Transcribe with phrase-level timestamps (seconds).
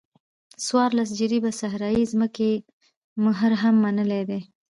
[0.65, 2.51] څوارلس جریبه صحرایي ځمکې
[3.25, 4.41] مهر هم منلی دی.